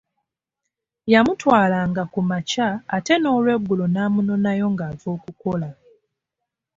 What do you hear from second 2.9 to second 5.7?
ate n’olweggulo n’amunonayo ng’ava okukola.